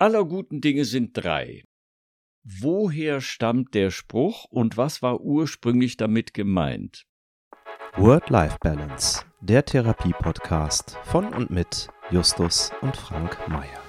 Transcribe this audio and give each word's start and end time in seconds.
aller 0.00 0.24
guten 0.24 0.60
Dinge 0.60 0.84
sind 0.84 1.12
drei. 1.12 1.64
Woher 2.42 3.20
stammt 3.20 3.74
der 3.74 3.90
Spruch 3.90 4.46
und 4.46 4.78
was 4.78 5.02
war 5.02 5.20
ursprünglich 5.20 5.98
damit 5.98 6.32
gemeint? 6.32 7.06
Word-Life-Balance, 7.96 9.24
der 9.42 9.64
Therapie-Podcast 9.64 10.96
von 11.04 11.26
und 11.34 11.50
mit 11.50 11.88
Justus 12.10 12.72
und 12.80 12.96
Frank 12.96 13.46
Mayer. 13.48 13.79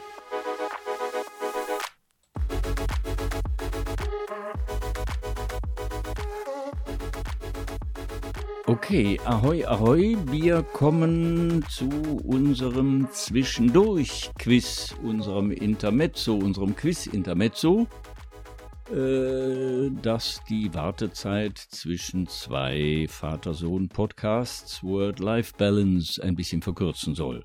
Okay, 8.72 9.19
ahoi, 9.26 9.65
ahoi, 9.65 10.17
wir 10.28 10.63
kommen 10.63 11.62
zu 11.67 11.90
unserem 12.24 13.05
Zwischendurch-Quiz, 13.12 14.96
unserem 15.04 15.51
Intermezzo, 15.51 16.38
unserem 16.38 16.73
Quiz-Intermezzo, 16.73 17.86
äh, 18.90 19.91
das 20.02 20.41
die 20.48 20.73
Wartezeit 20.73 21.58
zwischen 21.58 22.27
zwei 22.27 23.08
Vater-Sohn-Podcasts 23.10 24.82
Word-Life-Balance 24.82 26.24
ein 26.24 26.38
bisschen 26.38 26.62
verkürzen 26.62 27.13
soll. 27.13 27.44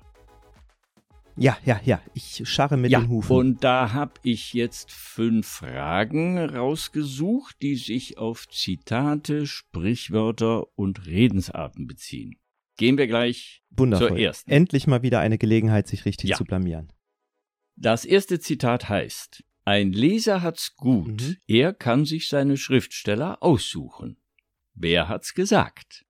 Ja, 1.39 1.57
ja, 1.65 1.79
ja, 1.85 2.01
ich 2.15 2.41
scharre 2.49 2.77
mit 2.77 2.89
ja, 2.91 2.99
den 2.99 3.09
Hufen. 3.09 3.35
Und 3.35 3.63
da 3.63 3.93
habe 3.93 4.13
ich 4.23 4.53
jetzt 4.53 4.91
fünf 4.91 5.47
Fragen 5.47 6.39
rausgesucht, 6.39 7.61
die 7.61 7.75
sich 7.75 8.17
auf 8.17 8.47
Zitate, 8.49 9.45
Sprichwörter 9.45 10.65
und 10.77 11.05
Redensarten 11.05 11.85
beziehen. 11.85 12.39
Gehen 12.77 12.97
wir 12.97 13.07
gleich 13.07 13.61
Wundervoll. 13.69 14.09
zur 14.09 14.17
ersten. 14.17 14.49
Endlich 14.51 14.87
mal 14.87 15.03
wieder 15.03 15.19
eine 15.19 15.37
Gelegenheit, 15.37 15.87
sich 15.87 16.05
richtig 16.05 16.31
Ja. 16.31 16.37
zu 16.37 16.43
blamieren. 16.43 16.91
Das 17.75 18.05
erste 18.05 18.39
Zitat 18.39 18.89
heißt: 18.89 19.43
Ein 19.65 19.91
Leser 19.91 20.41
hat's 20.41 20.75
gut, 20.75 21.21
Mhm. 21.21 21.37
er 21.47 21.73
kann 21.73 22.05
sich 22.05 22.29
seine 22.29 22.57
Schriftsteller 22.57 23.43
aussuchen. 23.43 24.17
Wer 24.73 25.07
hat's 25.07 25.33
gesagt? 25.33 26.05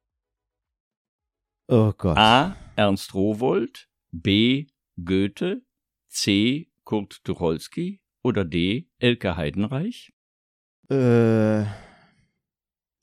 Oh 1.67 1.91
Gott. 1.97 2.17
A. 2.17 2.55
Ernst 2.75 3.13
Rowold, 3.13 3.89
B. 4.11 4.67
Goethe, 5.03 5.61
C. 6.07 6.71
Kurt 6.83 7.23
Tucholsky 7.23 8.01
oder 8.23 8.45
D. 8.45 8.89
Elke 8.97 9.37
Heidenreich? 9.37 10.13
Äh, 10.89 11.63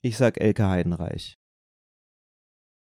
ich 0.01 0.17
sag 0.17 0.39
Elke 0.39 0.67
Heidenreich. 0.67 1.39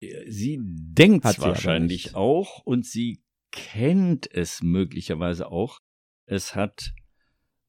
Sie 0.00 0.58
denkt 0.62 1.24
Hat 1.24 1.40
wahrscheinlich 1.40 2.14
auch 2.14 2.64
und 2.64 2.86
sie 2.86 3.22
kennt 3.50 4.32
es 4.32 4.62
möglicherweise 4.62 5.50
auch. 5.50 5.80
Es 6.26 6.54
hat 6.54 6.92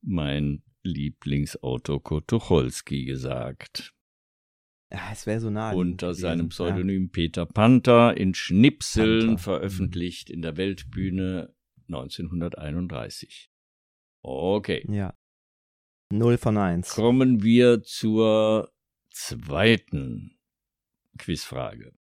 mein 0.02 0.64
Lieblingsautor 0.84 2.04
Kurt 2.04 2.28
Tucholsky 2.28 3.06
gesagt. 3.06 3.94
Ja, 4.92 5.10
es 5.12 5.26
wäre 5.28 5.40
so 5.40 5.50
nah. 5.50 5.72
unter 5.72 6.08
gewesen. 6.08 6.22
seinem 6.22 6.50
Pseudonym 6.50 7.12
Peter 7.12 7.46
Panther 7.46 8.18
in 8.18 8.34
Schnipseln 8.34 9.28
Panther. 9.28 9.44
veröffentlicht 9.44 10.30
in 10.30 10.42
der 10.42 10.58
Weltbühne 10.58 11.54
1931. 11.88 13.52
Okay. 14.24 14.84
Ja. 14.88 14.94
ja. 14.94 15.14
Null 16.12 16.38
von 16.38 16.58
eins. 16.58 16.90
Kommen 16.96 17.44
wir 17.44 17.84
zur 17.84 18.72
zweiten 19.12 20.40
Quizfrage. 21.18 21.94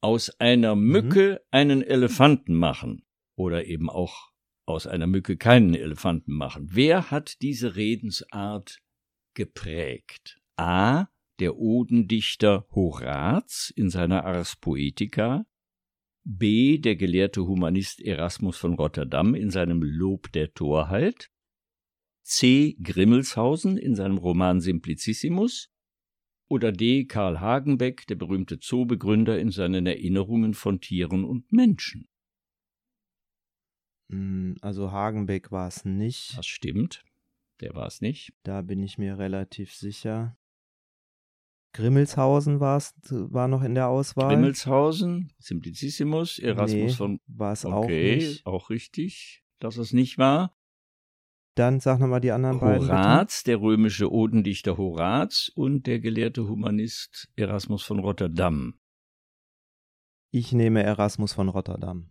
Aus 0.00 0.30
einer 0.38 0.76
Mhm. 0.76 0.86
Mücke 0.86 1.40
einen 1.50 1.82
Elefanten 1.82 2.54
machen 2.54 3.04
oder 3.36 3.64
eben 3.66 3.90
auch 3.90 4.30
aus 4.66 4.86
einer 4.86 5.06
Mücke 5.08 5.36
keinen 5.36 5.74
Elefanten 5.74 6.32
machen. 6.34 6.68
Wer 6.70 7.10
hat 7.10 7.40
diese 7.42 7.74
Redensart 7.74 8.80
geprägt? 9.34 10.40
A. 10.56 11.06
Der 11.38 11.56
Odendichter 11.56 12.66
Horaz 12.74 13.72
in 13.76 13.90
seiner 13.90 14.24
Ars 14.24 14.56
Poetica. 14.56 15.46
B. 16.24 16.78
Der 16.78 16.96
gelehrte 16.96 17.46
Humanist 17.46 18.00
Erasmus 18.00 18.58
von 18.58 18.74
Rotterdam 18.74 19.34
in 19.34 19.50
seinem 19.50 19.82
Lob 19.82 20.32
der 20.32 20.52
Torheit. 20.52 21.30
C. 22.22 22.76
Grimmelshausen 22.82 23.78
in 23.78 23.94
seinem 23.94 24.18
Roman 24.18 24.60
Simplicissimus 24.60 25.70
oder 26.48 26.72
D. 26.72 27.04
Karl 27.04 27.40
Hagenbeck, 27.40 28.06
der 28.06 28.16
berühmte 28.16 28.58
Zoobegründer, 28.58 29.38
in 29.38 29.50
seinen 29.50 29.86
Erinnerungen 29.86 30.54
von 30.54 30.80
Tieren 30.80 31.24
und 31.24 31.52
Menschen. 31.52 32.08
Mm, 34.08 34.54
Also 34.60 34.90
Hagenbeck 34.90 35.52
war 35.52 35.68
es 35.68 35.84
nicht. 35.84 36.36
Das 36.36 36.46
stimmt. 36.46 37.04
Der 37.60 37.74
war 37.74 37.86
es 37.86 38.00
nicht. 38.00 38.32
Da 38.42 38.62
bin 38.62 38.82
ich 38.82 38.98
mir 38.98 39.18
relativ 39.18 39.72
sicher. 39.72 40.36
Grimmelshausen 41.78 42.58
war's, 42.58 42.92
war 43.08 43.46
noch 43.46 43.62
in 43.62 43.76
der 43.76 43.86
Auswahl. 43.88 44.34
Grimmelshausen, 44.34 45.32
Simplicissimus, 45.38 46.40
Erasmus 46.40 46.72
nee, 46.72 46.88
von. 46.90 47.20
war 47.28 47.52
es 47.52 47.64
auch 47.64 47.84
Okay, 47.84 48.16
nicht. 48.16 48.46
auch 48.46 48.68
richtig, 48.68 49.44
dass 49.60 49.76
es 49.76 49.92
nicht 49.92 50.18
war. 50.18 50.56
Dann 51.54 51.78
sag 51.78 52.00
nochmal 52.00 52.20
die 52.20 52.32
anderen 52.32 52.58
beiden. 52.58 52.80
bitte. 52.80 52.92
Horaz, 52.92 53.44
der 53.44 53.60
römische 53.60 54.10
Odendichter 54.10 54.76
Horaz 54.76 55.52
und 55.54 55.86
der 55.86 56.00
gelehrte 56.00 56.48
Humanist 56.48 57.28
Erasmus 57.36 57.84
von 57.84 58.00
Rotterdam. 58.00 58.80
Ich 60.32 60.52
nehme 60.52 60.82
Erasmus 60.82 61.32
von 61.32 61.48
Rotterdam. 61.48 62.10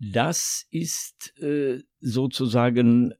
Das 0.00 0.66
ist 0.70 1.38
äh, 1.38 1.82
sozusagen 2.00 3.14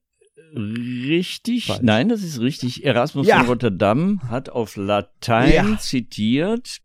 richtig. 0.54 1.66
Falsch. 1.66 1.82
Nein, 1.82 2.08
das 2.08 2.22
ist 2.22 2.40
richtig. 2.40 2.84
Erasmus 2.84 3.26
Ja. 3.26 3.38
von 3.38 3.46
Rotterdam 3.46 4.20
hat 4.28 4.48
auf 4.50 4.76
Latein 4.76 5.52
Ja. 5.52 5.78
zitiert 5.78 6.80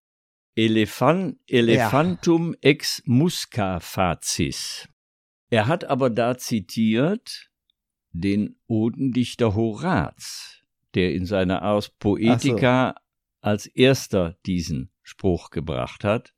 Elefan, 0.56 1.40
Elephantum 1.48 2.56
ex 2.62 3.02
musca 3.06 3.80
facis. 3.80 4.88
Er 5.50 5.68
hat 5.68 5.86
aber 5.86 6.10
da 6.10 6.38
zitiert 6.38 7.50
den 8.12 8.58
Odendichter 8.68 9.56
Horaz, 9.56 10.62
der 10.94 11.14
in 11.14 11.26
seiner 11.26 11.62
Ars 11.62 11.90
Poetica 11.90 12.96
als 13.40 13.66
erster 13.66 14.38
diesen 14.46 14.92
Spruch 15.02 15.50
gebracht 15.50 16.04
hat. 16.04 16.34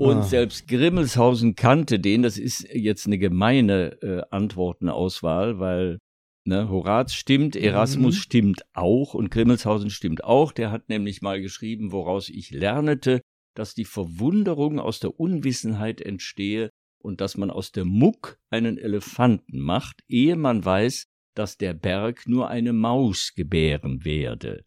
Und 0.00 0.18
Ah. 0.18 0.22
selbst 0.22 0.66
Grimmelshausen 0.66 1.54
kannte 1.56 2.00
den. 2.00 2.22
Das 2.22 2.38
ist 2.38 2.66
jetzt 2.72 3.06
eine 3.06 3.18
gemeine 3.18 4.00
äh, 4.02 4.22
Antwortenauswahl, 4.30 5.58
weil 5.60 5.98
ne, 6.46 6.70
Horaz 6.70 7.12
stimmt, 7.12 7.54
Erasmus 7.54 8.14
Mhm. 8.16 8.20
stimmt 8.20 8.62
auch 8.72 9.12
und 9.14 9.30
Grimmelshausen 9.30 9.90
stimmt 9.90 10.24
auch. 10.24 10.52
Der 10.52 10.70
hat 10.70 10.88
nämlich 10.88 11.20
mal 11.20 11.40
geschrieben, 11.42 11.92
woraus 11.92 12.30
ich 12.30 12.50
lernete, 12.50 13.20
dass 13.54 13.74
die 13.74 13.84
Verwunderung 13.84 14.78
aus 14.80 15.00
der 15.00 15.20
Unwissenheit 15.20 16.00
entstehe 16.00 16.70
und 17.02 17.20
dass 17.20 17.36
man 17.36 17.50
aus 17.50 17.72
der 17.72 17.84
Muck 17.84 18.38
einen 18.50 18.78
Elefanten 18.78 19.58
macht, 19.58 20.02
ehe 20.08 20.36
man 20.36 20.64
weiß, 20.64 21.04
dass 21.36 21.58
der 21.58 21.74
Berg 21.74 22.26
nur 22.26 22.48
eine 22.48 22.72
Maus 22.72 23.32
gebären 23.34 24.04
werde. 24.04 24.64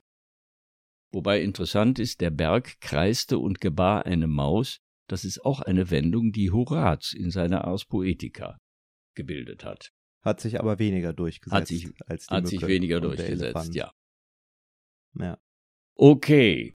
Wobei 1.12 1.42
interessant 1.42 1.98
ist, 2.00 2.22
der 2.22 2.32
Berg 2.32 2.80
kreiste 2.82 3.40
und 3.40 3.62
gebar 3.62 4.06
eine 4.06 4.28
Maus, 4.28 4.80
das 5.08 5.26
ist 5.26 5.44
auch 5.46 5.62
eine 5.62 5.90
Wendung, 5.92 6.32
die 6.32 6.52
Horaz 6.52 7.14
in 7.14 7.30
seiner 7.32 7.66
Ars 7.66 7.86
Poetica 7.86 8.58
gebildet 9.16 9.64
hat. 9.64 9.92
Hat 10.22 10.40
sich 10.40 10.60
aber 10.60 10.80
weniger 10.80 11.14
durchgesetzt. 11.14 11.54
Hat 11.62 11.68
sich- 11.68 11.90
als 12.06 12.28
die 12.28 12.34
Hat 12.34 12.48
sich 12.48 12.62
Mücke 12.62 12.72
weniger 12.74 12.96
und 12.98 13.04
der 13.04 13.10
durchgesetzt, 13.16 13.76
ja. 13.76 13.92
ja. 15.20 15.38
Okay, 15.96 16.74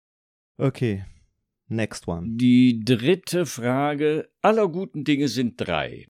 Okay. 0.58 1.04
Next 1.70 2.08
one. 2.08 2.36
die 2.36 2.80
dritte 2.84 3.44
Frage. 3.46 4.30
Aller 4.42 4.68
guten 4.68 5.04
Dinge 5.04 5.28
sind 5.28 5.56
drei. 5.60 6.06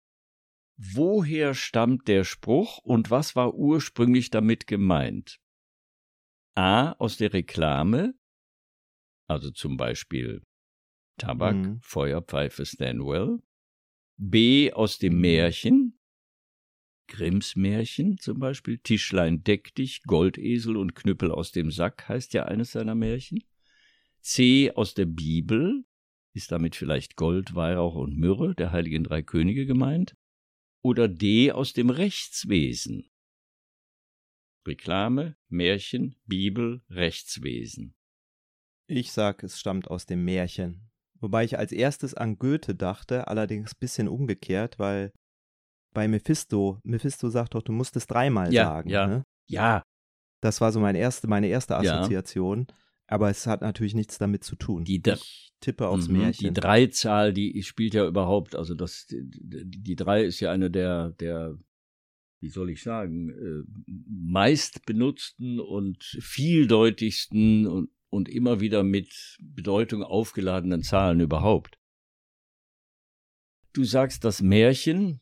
Woher 0.77 1.55
stammt 1.55 2.07
der 2.07 2.23
Spruch 2.25 2.79
und 2.79 3.11
was 3.11 3.35
war 3.35 3.55
ursprünglich 3.55 4.31
damit 4.31 4.67
gemeint? 4.69 5.39
A. 6.55 6.93
Aus 6.93 7.17
der 7.17 7.33
Reklame, 7.33 8.15
also 9.29 9.51
zum 9.51 9.77
Beispiel 9.77 10.43
Tabak, 11.19 11.57
Mhm. 11.57 11.79
Feuerpfeife 11.83 12.65
Stanwell. 12.65 13.39
B. 14.17 14.73
Aus 14.73 14.99
dem 14.99 15.15
Mhm. 15.15 15.21
Märchen, 15.21 15.99
Grimms 17.09 17.57
Märchen 17.57 18.19
zum 18.19 18.39
Beispiel, 18.39 18.79
Tischlein 18.79 19.43
deck 19.43 19.75
dich, 19.75 20.03
Goldesel 20.03 20.77
und 20.77 20.95
Knüppel 20.95 21.31
aus 21.31 21.53
dem 21.53 21.71
Sack 21.71 22.09
heißt 22.09 22.35
ja 22.35 22.45
eines 22.45 22.73
seiner 22.73 22.95
Märchen. 22.95 23.43
C. 24.21 24.73
Aus 24.73 24.95
der 24.95 25.07
Bibel, 25.07 25.85
ist 26.35 26.53
damit 26.53 26.77
vielleicht 26.77 27.17
Gold, 27.17 27.55
Weihrauch 27.55 27.95
und 27.95 28.17
Myrrhe, 28.19 28.55
der 28.55 28.73
heiligen 28.73 29.05
drei 29.05 29.23
Könige 29.23 29.65
gemeint. 29.67 30.17
Oder 30.83 31.09
D. 31.09 31.51
Aus 31.51 31.73
dem 31.73 31.91
Rechtswesen. 31.91 33.11
Reklame, 34.67 35.37
Märchen, 35.49 36.17
Bibel, 36.27 36.83
Rechtswesen. 36.91 37.95
Ich 38.87 39.13
sag, 39.13 39.43
es 39.43 39.59
stammt 39.59 39.89
aus 39.89 40.05
dem 40.05 40.25
Märchen. 40.25 40.88
Wobei 41.21 41.45
ich 41.45 41.59
als 41.59 41.73
erstes 41.73 42.15
an 42.15 42.39
Goethe 42.39 42.75
dachte, 42.75 43.29
allerdings 43.29 43.73
ein 43.73 43.79
bisschen 43.81 44.09
umgekehrt, 44.09 44.79
weil 44.79 45.13
bei 45.95 46.07
Mephisto. 46.07 46.79
Mephisto 46.85 47.29
sagt 47.29 47.55
doch, 47.55 47.63
du 47.63 47.73
musst 47.73 47.97
es 47.97 48.07
dreimal 48.07 48.53
Ja, 48.53 48.65
sagen. 48.67 48.91
ja. 48.91 49.07
Ne? 49.07 49.25
Ja, 49.47 49.83
Das 50.41 50.61
war 50.61 50.71
so 50.71 50.79
meine 50.79 50.99
erste, 50.99 51.27
meine 51.27 51.49
erste 51.49 51.75
Ja. 51.75 51.81
Assoziation. 51.81 52.67
Aber 53.09 53.31
es 53.31 53.47
hat 53.47 53.63
natürlich 53.63 53.95
nichts 53.95 54.19
damit 54.19 54.45
zu 54.45 54.55
tun. 54.55 54.85
Die 54.85 55.01
ich 55.05 55.51
tippe 55.61 55.89
aufs 55.89 56.09
Mhm, 56.09 56.19
Märchen. 56.19 56.55
Die 56.55 56.61
Dreizahl, 56.61 57.33
die 57.33 57.63
spielt 57.63 57.95
ja 57.95 58.07
überhaupt, 58.07 58.55
also 58.55 58.75
das, 58.75 59.07
die, 59.09 59.65
die 59.65 59.97
drei 59.97 60.23
ist 60.25 60.39
ja 60.41 60.53
eine 60.53 60.71
der, 60.71 61.13
der, 61.13 61.59
wie 62.41 62.51
soll 62.51 62.69
ich 62.71 62.83
sagen, 62.83 63.31
äh, 63.31 63.91
meist 64.07 64.85
benutzten 64.85 65.59
und 65.59 66.05
vieldeutigsten 66.21 67.67
und, 67.67 67.91
und 68.11 68.29
immer 68.29 68.61
wieder 68.61 68.83
mit 68.83 69.37
Bedeutung 69.41 70.03
aufgeladenen 70.03 70.83
Zahlen 70.83 71.21
überhaupt. 71.21 71.79
Du 73.73 73.85
sagst 73.85 74.25
das 74.25 74.41
Märchen, 74.41 75.21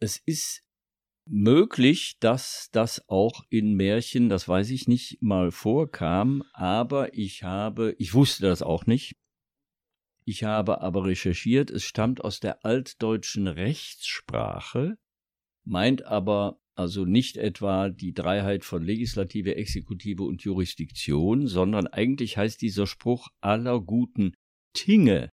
es 0.00 0.18
ist 0.18 0.62
möglich, 1.26 2.18
dass 2.20 2.68
das 2.72 3.08
auch 3.08 3.44
in 3.48 3.74
Märchen, 3.74 4.28
das 4.28 4.46
weiß 4.46 4.70
ich 4.70 4.88
nicht, 4.88 5.22
mal 5.22 5.50
vorkam, 5.50 6.42
aber 6.52 7.14
ich 7.14 7.42
habe, 7.42 7.94
ich 7.98 8.14
wusste 8.14 8.46
das 8.46 8.62
auch 8.62 8.86
nicht. 8.86 9.16
Ich 10.26 10.44
habe 10.44 10.80
aber 10.80 11.04
recherchiert, 11.04 11.70
es 11.70 11.84
stammt 11.84 12.22
aus 12.22 12.40
der 12.40 12.64
altdeutschen 12.64 13.46
Rechtssprache, 13.46 14.98
meint 15.64 16.02
aber 16.04 16.60
also 16.76 17.04
nicht 17.04 17.36
etwa 17.36 17.88
die 17.88 18.12
Dreiheit 18.12 18.64
von 18.64 18.82
Legislative, 18.82 19.56
Exekutive 19.56 20.22
und 20.22 20.42
Jurisdiktion, 20.42 21.46
sondern 21.46 21.86
eigentlich 21.86 22.36
heißt 22.36 22.60
dieser 22.60 22.86
Spruch 22.86 23.28
aller 23.40 23.80
guten 23.80 24.34
Tinge. 24.74 25.30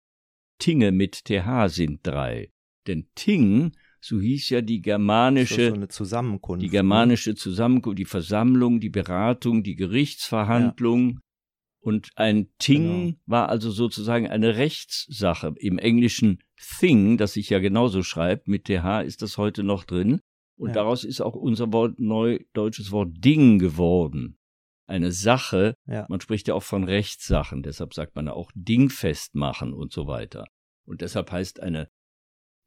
Tinge 0.60 0.92
mit 0.92 1.26
TH 1.26 1.68
sind 1.70 2.06
drei. 2.06 2.52
Denn 2.88 3.08
Ting, 3.16 3.72
so 4.00 4.20
hieß 4.20 4.50
ja 4.50 4.62
die 4.62 4.82
germanische 4.82 5.70
so 5.70 5.74
eine 5.74 5.88
Zusammenkunft. 5.88 6.62
die 6.62 6.68
ne? 6.68 6.72
germanische 6.72 7.36
Zusammenkunft, 7.36 8.00
die 8.00 8.06
Versammlung, 8.06 8.80
die 8.80 8.90
Beratung, 8.90 9.64
die 9.64 9.76
Gerichtsverhandlung. 9.76 11.20
Und 11.84 12.12
ein 12.16 12.50
Ting 12.60 12.84
Genau. 12.84 13.18
war 13.26 13.50
also 13.50 13.72
sozusagen 13.72 14.28
eine 14.28 14.58
Rechtssache. 14.58 15.56
Im 15.58 15.80
Englischen 15.80 16.38
Thing, 16.80 17.18
das 17.18 17.34
sich 17.34 17.50
ja 17.50 17.58
genauso 17.58 18.04
schreibt, 18.04 18.48
mit 18.48 18.66
TH 18.66 19.02
ist 19.04 19.24
das 19.24 19.40
heute 19.40 19.64
noch 19.64 19.84
drin. 19.84 20.20
Und 20.62 20.68
Ja. 20.70 20.74
daraus 20.76 21.04
ist 21.04 21.22
auch 21.22 21.34
unser 21.34 21.74
Wort, 21.74 22.00
neudeutsches 22.00 22.92
Wort 22.92 23.10
Ding 23.18 23.58
geworden. 23.58 24.38
Eine 24.86 25.12
Sache, 25.12 25.74
Ja. 25.88 26.06
man 26.08 26.22
spricht 26.22 26.48
ja 26.48 26.54
auch 26.54 26.62
von 26.62 26.84
Rechtssachen, 26.84 27.64
deshalb 27.64 27.96
sagt 27.96 28.16
man 28.16 28.28
ja 28.28 28.34
auch 28.34 28.52
Dingfest 28.54 29.34
machen 29.34 29.74
und 29.74 29.92
so 29.92 30.06
weiter. 30.06 30.46
Und 30.86 31.02
deshalb 31.02 31.32
heißt 31.32 31.62
eine, 31.64 31.90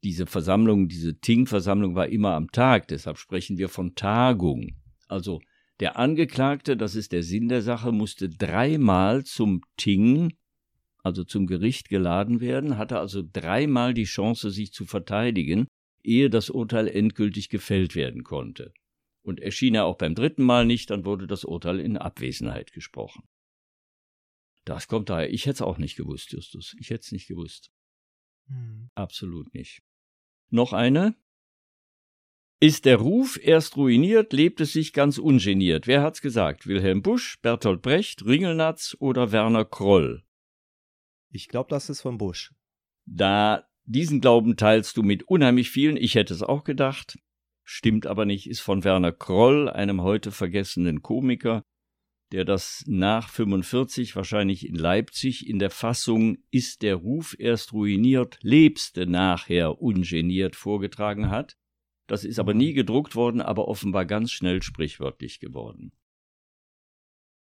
diese 0.03 0.25
Versammlung, 0.25 0.89
diese 0.89 1.17
Ting-Versammlung 1.19 1.95
war 1.95 2.09
immer 2.09 2.33
am 2.33 2.51
Tag, 2.51 2.89
deshalb 2.89 3.17
sprechen 3.17 3.57
wir 3.57 3.69
von 3.69 3.95
Tagung. 3.95 4.75
Also 5.07 5.39
der 5.79 5.97
Angeklagte, 5.97 6.75
das 6.75 6.95
ist 6.95 7.13
der 7.13 7.23
Sinn 7.23 7.47
der 7.47 7.61
Sache, 7.61 7.93
musste 7.93 8.27
dreimal 8.27 9.23
zum 9.23 9.61
Ting, 9.77 10.33
also 11.01 11.23
zum 11.23 11.47
Gericht 11.47 11.87
geladen 11.87 12.41
werden, 12.41 12.77
hatte 12.77 12.99
also 12.99 13.23
dreimal 13.31 13.93
die 13.93 14.03
Chance, 14.03 14.51
sich 14.51 14.73
zu 14.73 14.83
verteidigen, 14.85 15.67
ehe 16.05 16.29
das 16.29 16.49
Urteil 16.49 16.87
endgültig 16.87 17.49
gefällt 17.49 17.95
werden 17.95 18.23
konnte. 18.23 18.73
Und 19.21 19.39
erschien 19.39 19.75
er 19.75 19.85
auch 19.85 19.97
beim 19.97 20.15
dritten 20.15 20.43
Mal 20.43 20.65
nicht, 20.65 20.89
dann 20.89 21.05
wurde 21.05 21.27
das 21.27 21.45
Urteil 21.45 21.79
in 21.79 21.97
Abwesenheit 21.97 22.71
gesprochen. 22.71 23.27
Das 24.65 24.87
kommt 24.87 25.09
daher. 25.09 25.31
Ich 25.31 25.45
hätte 25.45 25.55
es 25.55 25.61
auch 25.61 25.77
nicht 25.77 25.95
gewusst, 25.95 26.31
Justus. 26.31 26.75
Ich 26.79 26.89
hätte 26.89 27.01
es 27.01 27.11
nicht 27.11 27.27
gewusst. 27.27 27.71
Hm. 28.47 28.89
Absolut 28.95 29.53
nicht. 29.53 29.81
Noch 30.49 30.73
eine? 30.73 31.15
Ist 32.59 32.85
der 32.85 32.97
Ruf 32.97 33.37
erst 33.41 33.77
ruiniert, 33.77 34.31
lebt 34.31 34.61
es 34.61 34.73
sich 34.73 34.93
ganz 34.93 35.17
ungeniert. 35.17 35.87
Wer 35.87 36.01
hat's 36.01 36.21
gesagt? 36.21 36.65
Wilhelm 36.67 37.01
Busch, 37.01 37.39
Bertolt 37.41 37.81
Brecht, 37.81 38.25
Ringelnatz 38.25 38.95
oder 38.99 39.31
Werner 39.31 39.65
Kroll? 39.65 40.23
Ich 41.29 41.47
glaube, 41.47 41.69
das 41.69 41.89
ist 41.89 42.01
von 42.01 42.17
Busch. 42.17 42.53
Da 43.05 43.67
diesen 43.85 44.21
Glauben 44.21 44.57
teilst 44.57 44.97
du 44.97 45.03
mit 45.03 45.23
unheimlich 45.23 45.69
vielen, 45.69 45.97
ich 45.97 46.15
hätte 46.15 46.33
es 46.33 46.43
auch 46.43 46.63
gedacht, 46.63 47.17
stimmt 47.63 48.07
aber 48.07 48.25
nicht, 48.25 48.49
ist 48.49 48.61
von 48.61 48.83
Werner 48.83 49.11
Kroll, 49.11 49.69
einem 49.69 50.01
heute 50.01 50.31
vergessenen 50.31 51.01
Komiker, 51.01 51.63
der 52.31 52.45
das 52.45 52.83
nach 52.87 53.29
45 53.29 54.15
wahrscheinlich 54.15 54.67
in 54.67 54.75
Leipzig 54.75 55.47
in 55.47 55.59
der 55.59 55.69
Fassung 55.69 56.37
Ist 56.51 56.81
der 56.81 56.95
Ruf 56.95 57.35
erst 57.37 57.73
ruiniert, 57.73 58.39
lebste 58.41 59.05
nachher 59.05 59.81
ungeniert 59.81 60.55
vorgetragen 60.55 61.29
hat. 61.29 61.55
Das 62.07 62.23
ist 62.23 62.39
aber 62.39 62.53
nie 62.53 62.73
gedruckt 62.73 63.15
worden, 63.15 63.41
aber 63.41 63.67
offenbar 63.67 64.05
ganz 64.05 64.31
schnell 64.31 64.61
sprichwörtlich 64.61 65.39
geworden. 65.39 65.91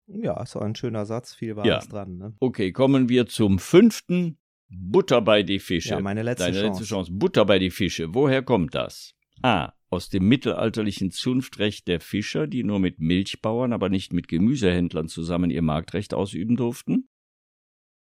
Ja, 0.07 0.43
ist 0.43 0.57
auch 0.57 0.63
ein 0.63 0.75
schöner 0.75 1.07
Satz, 1.07 1.35
viel 1.35 1.57
war 1.57 1.67
Ja. 1.67 1.79
dran. 1.79 2.19
Ne? 2.19 2.37
Okay, 2.41 2.73
kommen 2.73 3.09
wir 3.09 3.27
zum 3.27 3.59
fünften. 3.59 4.39
Butter 4.71 5.21
bei 5.21 5.43
die 5.43 5.59
Fische. 5.59 5.91
Ja, 5.91 6.01
meine 6.01 6.23
letzte 6.23 6.45
Deine 6.45 6.61
Chance. 6.61 6.81
letzte 6.81 6.85
Chance. 6.95 7.13
Butter 7.13 7.45
bei 7.45 7.59
die 7.59 7.71
Fische. 7.71 8.15
Woher 8.15 8.43
kommt 8.43 8.75
das? 8.75 9.15
A. 9.43 9.73
Aus 9.89 10.09
dem 10.09 10.29
mittelalterlichen 10.29 11.11
Zunftrecht 11.11 11.89
der 11.89 12.01
Fischer, 12.01 12.47
die 12.47 12.63
nur 12.63 12.79
mit 12.79 13.01
Milchbauern, 13.01 13.73
aber 13.73 13.89
nicht 13.89 14.13
mit 14.13 14.29
Gemüsehändlern 14.29 15.09
zusammen 15.09 15.51
ihr 15.51 15.63
Marktrecht 15.63 16.15
ausüben 16.15 16.55
durften. 16.57 17.09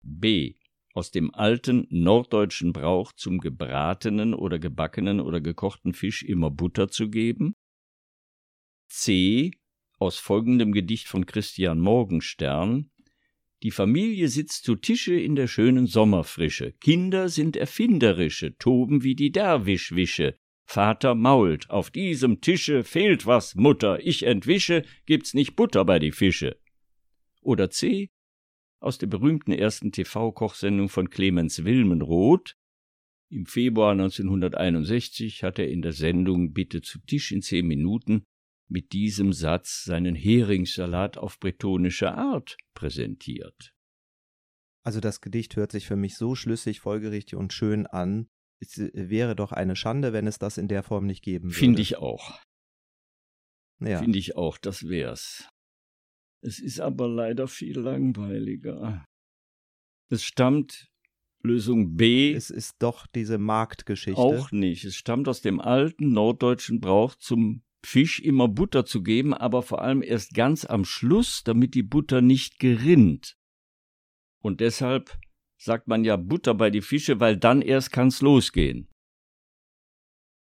B. 0.03 0.55
Aus 0.95 1.11
dem 1.11 1.35
alten 1.35 1.87
norddeutschen 1.91 2.73
Brauch 2.73 3.13
zum 3.13 3.39
gebratenen 3.39 4.33
oder 4.33 4.59
gebackenen 4.59 5.21
oder 5.21 5.41
gekochten 5.41 5.93
Fisch 5.93 6.23
immer 6.23 6.51
Butter 6.51 6.89
zu 6.89 7.11
geben. 7.11 7.55
C. 8.89 9.51
Aus 9.99 10.19
folgendem 10.19 10.73
Gedicht 10.73 11.09
von 11.09 11.27
Christian 11.27 11.81
Morgenstern. 11.81 12.91
Die 13.65 13.71
Familie 13.71 14.29
sitzt 14.29 14.65
zu 14.65 14.77
Tische 14.77 15.19
in 15.19 15.37
der 15.37 15.47
schönen 15.47 15.87
Sommerfrische. 15.87 16.73
Kinder 16.83 17.31
sind 17.31 17.57
erfinderische, 17.57 18.59
toben 18.59 19.03
wie 19.03 19.15
die 19.15 19.33
Derwischwische. 19.33 20.37
Vater 20.67 21.15
mault, 21.15 21.71
auf 21.71 21.91
diesem 21.91 22.43
Tische 22.43 22.85
fehlt 22.85 23.25
was, 23.25 23.55
Mutter, 23.55 24.05
ich 24.05 24.25
entwische, 24.25 24.85
gibt's 25.07 25.33
nicht 25.33 25.57
Butter 25.57 25.87
bei 25.87 25.99
die 25.99 26.13
Fische. 26.13 26.59
Oder 27.41 27.71
C. 27.71 28.11
Aus 28.81 28.99
der 28.99 29.07
berühmten 29.07 29.53
ersten 29.53 29.93
TV-Kochsendung 29.93 30.91
von 30.91 31.09
Clemens 31.09 31.65
Wilmenroth. 31.65 32.59
Im 33.31 33.47
Februar 33.47 33.93
1961 33.93 35.43
hat 35.43 35.59
er 35.59 35.71
in 35.71 35.81
der 35.81 35.93
Sendung 35.93 36.53
Bitte 36.53 36.83
zu 36.83 36.99
Tisch 36.99 37.33
in 37.33 37.41
zehn 37.41 37.67
Minuten 37.67 38.25
mit 38.69 38.93
diesem 38.93 39.33
Satz 39.33 39.85
seinen 39.85 40.15
Heringssalat 40.15 41.19
auf 41.19 41.39
bretonische 41.39 42.15
Art 42.15 42.57
präsentiert. 42.75 43.73
Also 44.85 45.01
das 45.01 45.21
Gedicht 45.21 45.57
hört 45.57 45.73
sich 45.73 45.87
für 45.87 45.97
mich 45.97 46.17
so 46.17 46.35
schlüssig, 46.35 46.81
folgerichtig 46.81 47.37
und 47.37 47.53
schön 47.53 47.87
an. 47.87 48.29
Es 48.61 48.79
äh, 48.79 48.91
wäre 49.09 49.35
doch 49.35 49.53
eine 49.53 49.77
Schande, 49.77 50.13
wenn 50.13 50.27
es 50.27 50.39
das 50.39 50.59
in 50.59 50.69
der 50.69 50.83
Form 50.83 51.07
nicht 51.07 51.23
geben 51.23 51.49
würde. 51.49 51.59
Finde 51.59 51.83
ich 51.83 51.97
auch. 51.97 52.39
Ja. 53.81 53.99
Finde 53.99 54.19
ich 54.19 54.37
auch, 54.37 54.59
das 54.59 54.89
wär's. 54.89 55.49
Es 56.43 56.59
ist 56.61 56.81
aber 56.81 57.09
leider 57.09 57.49
viel 57.49 57.79
langweiliger. 57.79 59.05
Es 60.11 60.23
stammt, 60.23 60.91
Lösung 61.43 61.97
B, 61.97 62.33
Es 62.33 62.51
ist 62.51 62.77
doch 62.79 63.07
diese 63.07 63.39
Marktgeschichte. 63.39 64.21
auch 64.21 64.51
nicht. 64.53 64.85
Es 64.85 64.97
stammt 64.97 65.29
aus 65.29 65.41
dem 65.41 65.61
alten 65.61 66.13
norddeutschen 66.13 66.81
Brauch, 66.81 67.15
zum 67.15 67.63
Fisch 67.85 68.21
immer 68.21 68.49
Butter 68.49 68.85
zu 68.85 69.03
geben, 69.03 69.35
aber 69.35 69.63
vor 69.63 69.83
allem 69.83 70.03
erst 70.03 70.35
ganz 70.35 70.65
am 70.65 70.85
Schluss, 70.85 71.43
damit 71.45 71.75
die 71.75 71.83
Butter 71.83 72.21
nicht 72.23 72.59
gerinnt. 72.59 73.37
Und 74.43 74.61
deshalb 74.61 75.19
sagt 75.61 75.89
man 75.89 76.05
ja 76.05 76.17
Butter 76.17 76.55
bei 76.55 76.71
die 76.71 76.83
Fische, 76.83 77.21
weil 77.21 77.37
dann 77.37 77.63
erst 77.63 77.93
kann's 77.93 78.21
losgehen. 78.21 78.89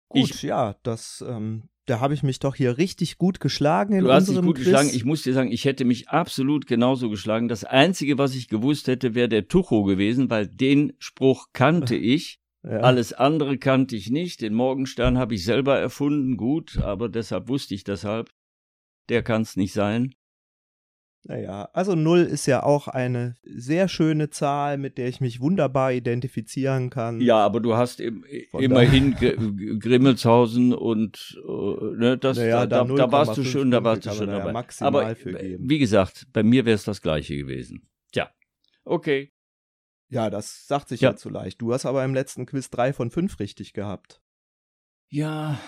Gut, 0.09 0.31
ich- 0.31 0.43
ja, 0.43 0.77
das, 0.83 1.25
ähm, 1.27 1.69
da 1.87 2.01
habe 2.01 2.15
ich 2.15 2.23
mich 2.23 2.39
doch 2.39 2.55
hier 2.55 2.79
richtig 2.79 3.19
gut 3.19 3.41
geschlagen 3.41 3.95
in 3.95 4.05
Du 4.05 4.13
hast 4.13 4.29
dich 4.29 4.41
gut 4.41 4.57
Quiz. 4.57 4.65
geschlagen. 4.65 4.91
Ich 4.93 5.05
muss 5.05 5.23
dir 5.23 5.35
sagen, 5.35 5.53
ich 5.53 5.65
hätte 5.65 5.85
mich 5.85 6.09
absolut 6.09 6.67
genauso 6.67 7.11
geschlagen. 7.11 7.49
Das 7.49 7.65
Einzige, 7.65 8.17
was 8.17 8.35
ich 8.35 8.49
gewusst 8.49 8.87
hätte, 8.89 9.15
wäre 9.15 9.29
der 9.29 9.49
Tucho 9.49 9.83
gewesen, 9.85 10.31
weil 10.31 10.47
den 10.47 10.95
Spruch 10.99 11.49
kannte 11.53 11.95
ich. 11.97 12.39
Ja. 12.65 12.81
Alles 12.81 13.13
andere 13.13 13.59
kannte 13.59 13.95
ich 13.97 14.11
nicht. 14.11 14.41
Den 14.41 14.55
Morgenstern 14.55 15.19
habe 15.19 15.35
ich 15.35 15.45
selber 15.45 15.79
erfunden, 15.79 16.37
gut, 16.37 16.79
aber 16.79 17.09
deshalb 17.09 17.49
wusste 17.49 17.75
ich 17.75 17.85
deshalb. 17.85 18.31
Der 19.09 19.23
kann's 19.23 19.57
nicht 19.57 19.75
sein. 19.75 20.15
Naja, 21.27 21.71
also 21.73 21.95
null 21.95 22.21
ist 22.21 22.45
ja 22.47 22.63
auch 22.63 22.87
eine 22.87 23.35
sehr 23.45 23.89
schöne 23.89 24.29
Zahl, 24.29 24.77
mit 24.77 24.99
der 24.99 25.09
ich 25.09 25.23
mich 25.23 25.41
wunderbar 25.41 25.93
identifizieren 25.93 26.91
kann. 26.91 27.21
Ja, 27.21 27.39
aber 27.39 27.61
du 27.61 27.77
hast 27.77 28.01
im, 28.01 28.25
immerhin 28.53 29.15
Gr- 29.15 29.79
Grimmelshausen 29.79 30.75
und 30.75 31.41
äh, 31.49 31.97
ne, 31.97 32.19
das, 32.19 32.37
Naja, 32.37 32.67
da, 32.67 32.85
da 32.85 32.95
da, 32.97 33.11
warst 33.13 33.39
du 33.39 33.41
0,5 33.41 33.47
schon, 33.47 33.71
da 33.71 33.83
warst 33.83 34.05
du 34.05 34.11
kann 34.11 34.19
schon 34.19 34.29
ja 34.29 34.39
dabei. 34.39 34.53
maximal 34.53 35.05
aber 35.05 35.27
äh, 35.27 35.57
wie 35.61 35.79
gesagt, 35.79 36.27
bei 36.35 36.43
mir 36.43 36.67
wäre 36.67 36.75
es 36.75 36.85
das 36.85 37.01
gleiche 37.01 37.37
gewesen. 37.37 37.89
Tja, 38.13 38.31
okay. 38.85 39.33
Ja, 40.09 40.31
das 40.31 40.67
sagt 40.67 40.89
sich 40.89 41.01
Ja. 41.01 41.11
ja. 41.11 41.17
zu 41.17 41.29
leicht. 41.31 41.61
Du 41.61 41.73
hast 41.73 41.87
aber 41.87 42.05
im 42.05 42.15
letzten 42.15 42.47
Quiz 42.47 42.71
drei 42.71 42.93
von 42.93 43.11
fünf 43.11 43.39
richtig 43.41 43.73
gehabt. 43.73 44.21
Ja, 45.09 45.59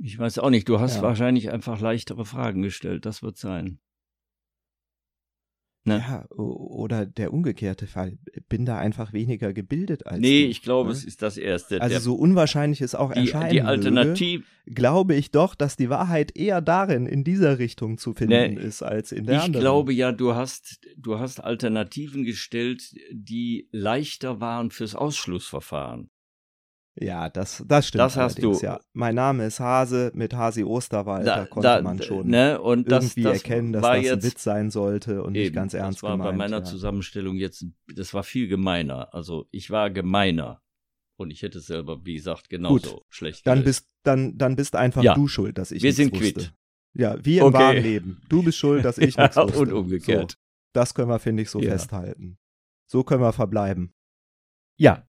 Ich 0.00 0.16
weiß 0.16 0.38
auch 0.38 0.50
nicht, 0.50 0.68
du 0.68 0.78
hast 0.78 0.96
Ja. 0.96 1.02
wahrscheinlich 1.02 1.50
einfach 1.50 1.80
leichtere 1.80 2.24
Fragen 2.24 2.62
gestellt, 2.62 3.04
das 3.04 3.22
wird 3.22 3.36
sein. 3.36 3.80
Ne? 5.88 5.98
Ja, 6.06 6.26
oder 6.36 7.04
der 7.06 7.32
umgekehrte 7.32 7.86
Fall. 7.86 8.18
Bin 8.48 8.64
da 8.64 8.78
einfach 8.78 9.12
weniger 9.12 9.52
gebildet 9.52 10.06
als 10.06 10.20
nee, 10.20 10.44
du, 10.44 10.48
ich 10.50 10.62
glaube, 10.62 10.90
ne? 10.90 10.94
es 10.94 11.04
ist 11.04 11.22
das 11.22 11.36
Erste. 11.36 11.80
Also 11.80 11.94
Der- 11.94 12.00
so 12.00 12.14
unwahrscheinlich 12.14 12.80
es 12.80 12.94
auch 12.94 13.12
die, 13.12 13.20
erscheinen 13.20 13.50
die 13.50 13.62
Alternative, 13.62 14.44
glaube 14.66 15.14
ich 15.14 15.30
doch, 15.30 15.54
dass 15.54 15.76
die 15.76 15.90
Wahrheit 15.90 16.36
eher 16.36 16.60
darin, 16.60 17.06
in 17.06 17.24
dieser 17.24 17.58
Richtung 17.58 17.98
zu 17.98 18.14
finden 18.14 18.54
Nee, 18.54 18.60
ist, 18.60 18.82
als 18.82 19.12
in 19.12 19.26
der 19.26 19.36
ich 19.36 19.42
anderen. 19.42 19.62
glaube 19.62 19.92
ja, 19.92 20.12
du 20.12 20.34
hast, 20.34 20.80
du 20.96 21.18
hast 21.18 21.40
Alternativen 21.40 22.24
gestellt, 22.24 22.94
die 23.12 23.68
leichter 23.72 24.40
waren 24.40 24.70
fürs 24.70 24.94
Ausschlussverfahren. 24.94 26.10
Ja, 27.00 27.28
das, 27.28 27.62
das 27.66 27.86
stimmt. 27.88 28.00
Das 28.00 28.16
hast 28.16 28.38
allerdings, 28.38 28.60
du. 28.60 28.66
Ja. 28.66 28.80
Mein 28.92 29.14
Name 29.14 29.46
ist 29.46 29.60
Hase, 29.60 30.10
mit 30.14 30.34
Hasi 30.34 30.64
Osterwald, 30.64 31.26
da, 31.26 31.46
konnte 31.46 31.80
man 31.82 32.02
schon 32.02 32.26
ne, 32.28 32.60
und 32.60 32.90
das, 32.90 33.04
irgendwie 33.04 33.22
das 33.22 33.36
erkennen, 33.42 33.72
dass 33.72 33.82
das 33.82 33.90
ein 33.90 34.02
jetzt, 34.02 34.24
Witz 34.24 34.42
sein 34.42 34.70
sollte 34.70 35.22
und 35.22 35.32
nicht 35.34 35.46
Eben, 35.46 35.54
ganz 35.54 35.74
ernst 35.74 35.98
das 35.98 36.02
war 36.02 36.12
gemeint. 36.12 36.30
bei 36.32 36.36
meiner 36.36 36.56
ja. 36.58 36.64
Zusammenstellung 36.64 37.36
jetzt, 37.36 37.64
das 37.94 38.14
war 38.14 38.22
viel 38.24 38.48
gemeiner. 38.48 39.14
Also 39.14 39.46
ich 39.52 39.70
war 39.70 39.90
gemeiner. 39.90 40.60
Und 41.16 41.30
ich 41.32 41.42
hätte 41.42 41.58
es 41.58 41.66
selber, 41.66 42.04
wie 42.06 42.14
gesagt, 42.14 42.48
genauso 42.48 43.04
schlecht 43.08 43.44
Dann 43.46 43.64
bist, 43.64 43.88
dann, 44.04 44.38
dann 44.38 44.54
bist 44.54 44.76
einfach 44.76 45.02
Ja. 45.02 45.14
du 45.14 45.26
schuld, 45.26 45.58
dass 45.58 45.72
ich 45.72 45.82
Wir 45.82 45.88
nichts 45.88 45.96
sind 45.96 46.12
wusste. 46.12 46.32
quitt. 46.34 46.54
Ja, 46.94 47.16
wie 47.24 47.38
im 47.38 47.44
Okay. 47.46 47.54
wahren 47.58 47.82
Leben. 47.82 48.22
Du 48.28 48.42
bist 48.44 48.58
schuld, 48.58 48.84
dass 48.84 48.98
ich 48.98 49.14
Ja, 49.16 49.22
nichts 49.24 49.36
wusste. 49.36 49.58
und 49.58 49.72
umgekehrt. 49.72 50.32
So, 50.32 50.36
das 50.74 50.94
können 50.94 51.08
wir, 51.10 51.18
finde 51.18 51.42
ich, 51.42 51.50
so 51.50 51.60
Ja. 51.60 51.70
festhalten. 51.72 52.38
So 52.86 53.02
können 53.02 53.20
wir 53.22 53.32
verbleiben. 53.32 53.92
Ja, 54.78 55.07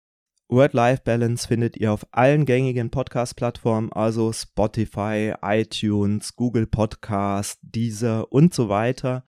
Work-Life-Balance 0.51 1.47
findet 1.47 1.77
ihr 1.77 1.93
auf 1.93 2.07
allen 2.11 2.45
gängigen 2.45 2.89
Podcast-Plattformen, 2.89 3.93
also 3.93 4.33
Spotify, 4.33 5.35
iTunes, 5.43 6.35
Google 6.35 6.65
Podcast, 6.65 7.59
Deezer 7.61 8.31
und 8.31 8.53
so 8.53 8.67
weiter. 8.67 9.25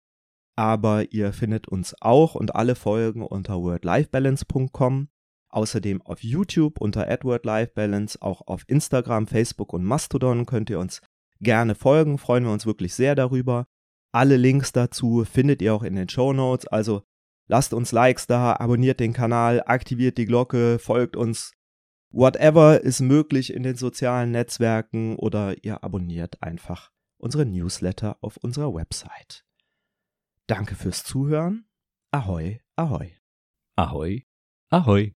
Aber 0.55 1.11
ihr 1.13 1.31
findet 1.31 1.67
uns 1.67 1.95
auch 2.01 2.33
und 2.33 2.55
alle 2.55 2.73
Folgen 2.73 3.23
unter 3.23 3.61
wordlifebalance.com. 3.61 5.09
Außerdem 5.49 6.01
auf 6.01 6.23
YouTube 6.23 6.81
unter 6.81 7.07
@wordlifebalance, 7.23 8.19
auch 8.19 8.47
auf 8.47 8.63
Instagram, 8.67 9.27
Facebook 9.27 9.73
und 9.73 9.83
Mastodon 9.83 10.47
könnt 10.47 10.71
ihr 10.71 10.79
uns 10.79 11.01
gerne 11.39 11.75
folgen, 11.75 12.17
freuen 12.17 12.45
wir 12.45 12.51
uns 12.51 12.65
wirklich 12.65 12.95
sehr 12.95 13.13
darüber. 13.13 13.67
Alle 14.11 14.37
Links 14.37 14.71
dazu 14.71 15.23
findet 15.23 15.61
ihr 15.61 15.73
auch 15.73 15.83
in 15.83 15.95
den 15.95 16.09
Show 16.09 16.33
Notes, 16.33 16.67
also 16.67 17.03
Lasst 17.51 17.73
uns 17.73 17.91
Likes 17.91 18.27
da, 18.27 18.55
abonniert 18.55 19.01
den 19.01 19.11
Kanal, 19.11 19.61
aktiviert 19.65 20.17
die 20.17 20.25
Glocke, 20.25 20.79
folgt 20.79 21.17
uns. 21.17 21.51
Whatever 22.09 22.79
ist 22.79 23.01
möglich 23.01 23.51
in 23.53 23.63
den 23.63 23.75
sozialen 23.75 24.31
Netzwerken 24.31 25.17
oder 25.17 25.61
ihr 25.61 25.83
abonniert 25.83 26.41
einfach 26.41 26.93
unsere 27.17 27.45
Newsletter 27.45 28.17
auf 28.21 28.37
unserer 28.37 28.73
Website. 28.73 29.43
Danke 30.47 30.75
fürs 30.75 31.03
Zuhören. 31.03 31.65
Ahoi, 32.11 32.61
ahoi. 32.77 33.17
ahoi, 33.75 34.25
ahoi. 34.69 35.13